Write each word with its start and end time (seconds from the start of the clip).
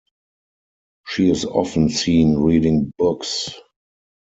She 1.05 1.29
is 1.29 1.45
often 1.45 1.87
seen 1.89 2.39
reading 2.39 2.91
books. 2.97 3.51